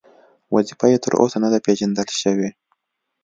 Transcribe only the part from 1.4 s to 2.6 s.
نه ده پېژندل شوې.